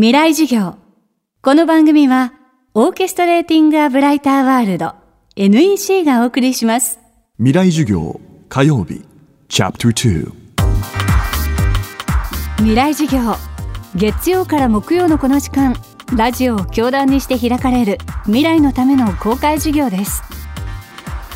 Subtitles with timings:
[0.00, 0.76] 未来授業。
[1.42, 2.32] この番組は、
[2.72, 4.94] オーケストレーティング・ア・ブライター・ワールド
[5.34, 7.00] NEC がお送りします。
[7.38, 9.02] 未来授業火曜日
[9.48, 10.32] チャプター
[12.58, 13.34] 未来授業。
[13.96, 15.74] 月曜から木曜のこの時間、
[16.16, 20.22] ラジオを教壇にして開かれる未来のための公開授業です。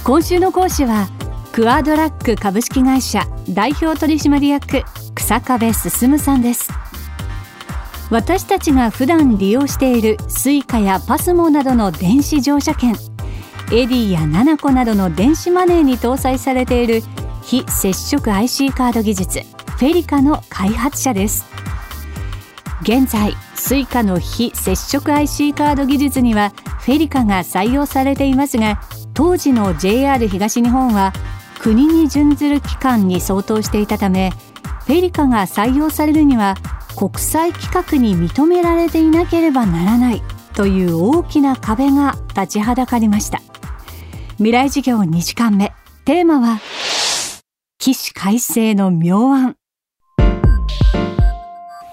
[0.05, 1.09] 今週の講師は、
[1.51, 4.85] クアドラック株式会社代表取締役
[5.17, 6.71] 草壁進さんです。
[8.13, 12.95] 私たちが普段利用している Suica や PASMO などの電子乗車券
[13.73, 17.01] エディやナナコなどの電子マネーに搭載されている
[17.43, 21.47] 非接触 IC カード技術フェリカの開発者です。
[22.83, 26.51] 現在 Suica の非接触 IC カード技術には
[26.81, 28.83] フェリカが採用されていますが
[29.15, 31.15] 当時の JR 東日本は
[31.61, 34.33] 国に準ずる機関に相当していたため
[34.85, 36.57] フェリカが採用されるには
[37.03, 40.23] 国際規格に認められていなければならない
[40.55, 43.43] という大きな壁が立ちはだかりました。
[44.37, 45.73] 未来授業2時間目。
[46.05, 46.61] テーマは
[47.79, 49.57] 起死回生の妙案。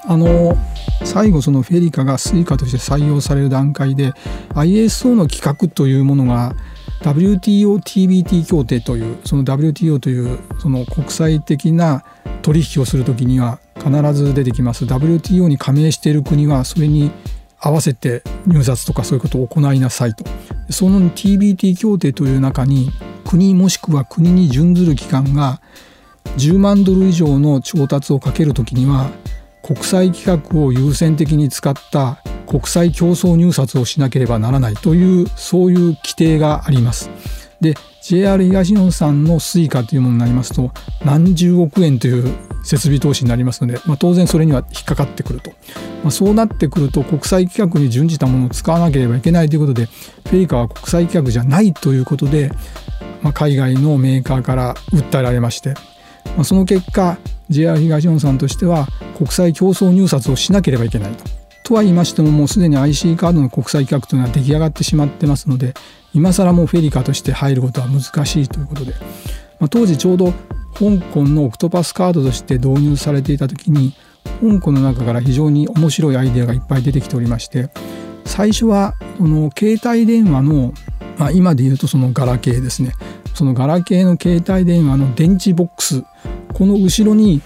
[0.05, 0.55] あの
[1.03, 4.13] 最後そのフェリカがスイカとして採用される段階で
[4.53, 6.55] ISO の規格というものが
[7.02, 12.03] WTO-TBT 協定というその WTO というその国際的な
[12.43, 17.11] 取引をするときには必ず出てきます WTO に加盟している国はそれに
[17.59, 20.23] 合わせて入札とかそういうことを行いなさいと
[20.69, 22.91] その TBT 協定という中に
[23.25, 25.61] 国もしくは国に準ずる機関が
[26.38, 29.09] 10万ドル以上の調達をかけるときには
[29.63, 37.09] 国際規格を優先的に使った国際競争入札をしなければならないというそういう規定があります。
[37.61, 40.71] で JR 東日本さんの Suica というものになりますと
[41.03, 45.52] 何十億円という設備投資になりますので、まあ、当然それには引っかかってくると、
[46.03, 52.52] まあ、そうなってくると国際規格に準じたものを使わなければいけないということでフェリカは国際規格じゃないということで、
[53.21, 55.73] まあ、海外のメーカーから訴えられまして、
[56.36, 57.17] まあ、その結果
[57.49, 58.87] JR 東日本さんとしては
[59.17, 61.23] 国際競争入札をしなければいけないと。
[61.64, 65.76] とは言いましてももうすでに IC カードの国際規格というのは出来上がってしまってますので
[66.14, 68.93] 今更もうフェリカとして入ることは難しいということで、
[69.59, 70.33] まあ、当時ちょうど
[70.73, 73.93] 香港のオクトパスカードとして導入されていた時に
[74.42, 77.70] 香港の中から非常に面白いアイデアがいっぱい出てきておりまして
[78.25, 80.73] 最初はその携帯電話の、
[81.17, 82.93] まあ、今で言うとそのガラケーですね。
[83.33, 86.03] そのガラケーの携帯電話の電池ボックス
[86.53, 87.41] この後ろに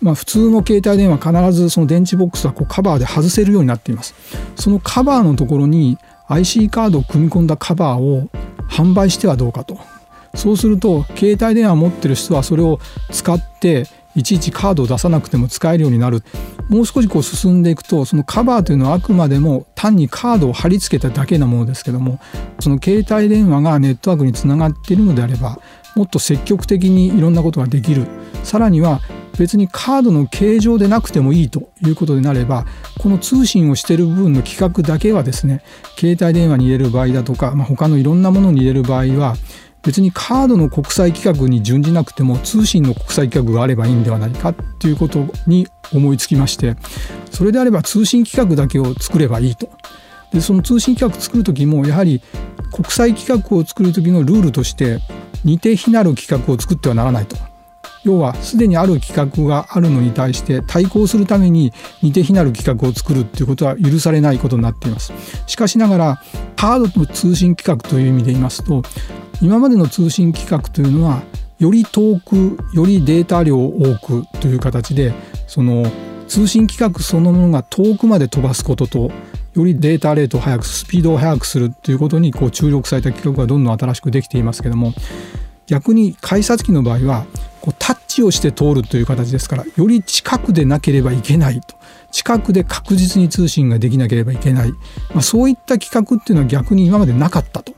[0.00, 4.14] まあ、普通の携帯電話必ずその電池ボックスはこうカバーで外せるようになっています。
[4.54, 8.28] そのカバーのところに IC カードを組み込んだカバーを
[8.68, 9.78] 販売してはどうかと。
[10.34, 12.78] そうすると携帯電話を持ってる人はそれを
[13.10, 16.22] 使っていちいちカードを出さなくても使えるようになる。
[16.68, 22.20] もう少しこう進んでいくとそのカバーというのはあくまでも単にカードを貼り付けただけなものですけども
[22.60, 25.58] その携帯電話がネットワークにつながっているのであれば
[25.96, 28.06] もっと積極的にいろんなことができる。
[28.44, 29.00] さらには
[29.38, 32.66] 別にカードの形状でなくてもいいということでなれば
[32.98, 35.62] この通信をしている部分の規格だけはですね
[35.96, 39.36] 携帯電話に入れる場合だとか、まあ、他のいろんなものに入れる場合は
[39.82, 46.76] 別にカードの国際規格に準じなくても通信の国際規格があればいいんではないかということに思いつきまして
[47.30, 49.70] それであれば通信規格だけを作ればいいと。
[50.32, 52.20] でその通信規格作る時もやはり
[52.70, 54.98] 国際規格を作る時のルールとして
[55.42, 57.36] 似て非なる規格を作ってはならないと
[58.08, 65.12] 要はすでにある規格があるのに対して対抗するために似て非なる規格を作るっていうことは許されないことになっています。
[65.46, 66.22] しかしながら
[66.56, 68.82] カードの通信規格という意味で言いますと
[69.42, 71.22] 今までの通信規格というのは
[71.58, 75.12] より遠くよりデータ量多くという形で
[75.46, 75.84] その
[76.28, 79.10] 通信規格そのものが遠くまで飛ばすことと
[79.54, 84.94] よりデータレートを速くスピードを速くするということにこう注力された規格がどんどん新しくできていますけども
[85.66, 87.26] 逆に改札機の場合は
[87.68, 91.76] こうタッチをして通るという形ですからより近くでなければいけないと。
[92.10, 94.70] 近くで確実に通信ができなければいけない、
[95.10, 97.74] まあ、そういった規格っていうのは逆に今までなかったと。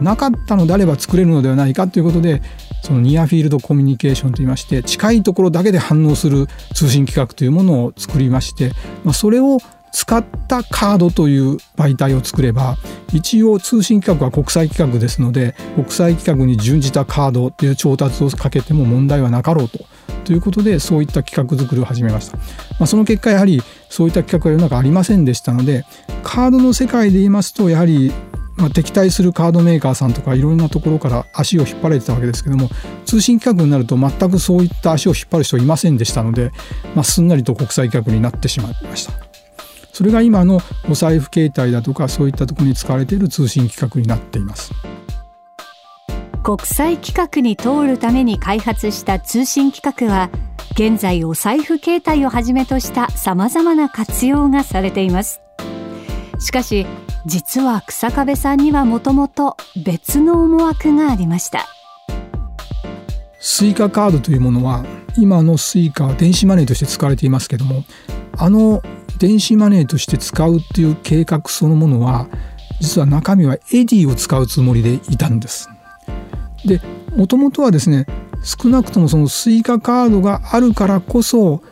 [0.00, 2.42] なかったのであれば作れるのではないかということで
[2.82, 8.72] そのニアフィールドコミュニケーションといいまして近いところだけで反応する通信規格というものを作りまして、
[9.04, 9.58] まあ、それを
[9.92, 12.76] 使ったカードという媒体を作れば
[13.12, 19.78] 一応通信規格は国際規格ですので国際規格に準じたカードという調達をかけても問題はなかろうと。
[20.24, 22.44] ということでそういった企画作りを始めました、ま
[22.84, 25.84] あ、その結果やはりそういった企画は世の中ありませんでしたので
[26.22, 28.12] カードの世界で言いますとやはり
[28.56, 32.68] まあ、敵対するカードメーカーさんとかいろんなところから足を引っ張られてたわけですけども
[33.06, 36.52] 通信規格になると全くそういった足を引っ張る人いませんでしたので、
[36.94, 39.21] まあ、すんなりと国際規格になってしまいました。
[40.02, 40.58] それが今の
[40.90, 44.72] お財布携帯だとかそういったところに使われている通信規格になっています。
[46.42, 50.28] 国際規格に通るために開発した通信規格は
[50.72, 55.40] 現在お財布携帯をはじめとした様々な活用がされています。
[56.40, 56.84] しかし
[57.24, 61.68] 実は草壁さんにはもともと別の思惑がありました。
[63.44, 64.84] スイカカードというものは
[65.18, 67.84] 今のスイカは電子マネーとして使われていますけども
[68.38, 68.80] あの
[69.18, 72.28] 電子マネーとして使うっていう計画そのものは
[72.80, 75.68] 実は中身はエディを使うつもりでいたんです。
[76.64, 76.80] で
[77.16, 78.06] もともとはですね
[78.44, 81.62] 少なくともそのスイカカードがあるからこそ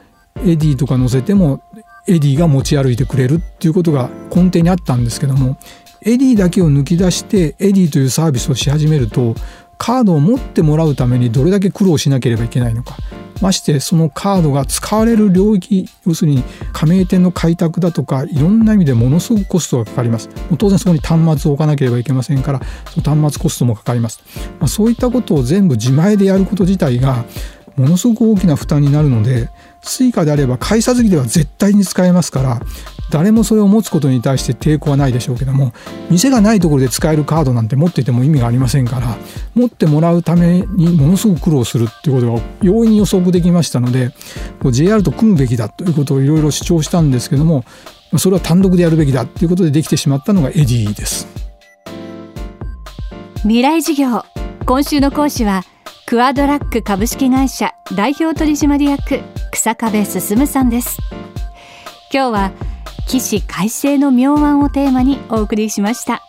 [0.44, 1.62] エディとか載せても
[2.08, 5.56] エディが持ち歩いてくれるっていうことが根底にあったんですけども
[6.02, 9.34] エディだけを抜き出してエディというサービスをし始めると
[9.80, 12.98] カードを持ってもらうためにどれだけ苦労しなければいけないのか。
[13.40, 16.44] ましてそのカードが使われる領域要するに
[16.74, 20.28] 加盟店の開拓だとかいろんな意味でものすごくコストがかかります。
[20.58, 22.60] 当然そこに端末を置かなければいけませんから
[22.90, 24.20] その端末コストもかかります、
[24.58, 27.24] まあ、そういったことを全部自前でやること自体が
[27.80, 29.48] ものすごく大きな負担になるので
[29.82, 32.60] Suica であれば改札機では絶対に使えますから
[33.10, 35.72] 誰もそれを持つことに対して抵抗はないでしょうけども
[36.10, 39.16] 店がないところで使えるカードなんて持っていても意味がありませんから
[39.54, 44.12] 持ってもらうためにものすごく苦労するっていうことが容易に予測できましたので
[44.70, 47.64] JR と組むべきだということをいろいろ主張したんですけども
[48.18, 51.28] それは単独でやるべきだということでできてしまったのがエディです。
[53.42, 54.22] 未来事業。
[54.66, 55.62] 今週の講師は
[56.10, 59.20] クアドラック株式会社代表取締役
[59.52, 60.98] 草壁進さんです。
[62.12, 62.52] 今日は
[63.06, 66.20] 起死回生の妙案をテーマにお送りしました。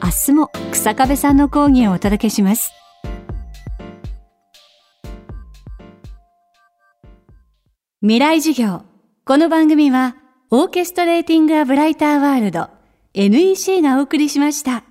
[0.00, 2.70] 明日も草壁さんの講義をお届けします。
[8.00, 8.84] 未来授業。
[9.24, 10.14] この番組は
[10.52, 12.68] オーケストレーティングアブライターワールド
[13.14, 14.84] NEC がお送りしました。